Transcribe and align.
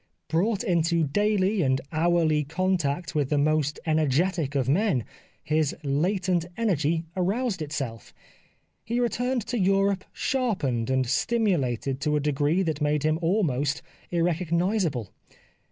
Brought 0.29 0.63
into 0.63 1.03
daily 1.03 1.61
and 1.61 1.79
hourly 1.91 2.43
contact 2.43 3.13
with 3.13 3.29
the 3.29 3.37
most 3.37 3.79
energetic 3.85 4.55
of 4.55 4.67
men, 4.67 5.05
his 5.43 5.75
latent 5.83 6.43
energy 6.57 7.05
aroused 7.15 7.61
itself. 7.61 8.11
He 8.83 8.99
returned 8.99 9.45
to 9.45 9.59
Europe 9.59 10.03
sharpened 10.11 10.89
and 10.89 11.05
stimulated 11.05 12.01
to 12.01 12.15
a 12.15 12.19
degree 12.19 12.63
that 12.63 12.81
made 12.81 13.03
him 13.03 13.19
almost 13.21 13.83
irrecognisable. 14.11 15.09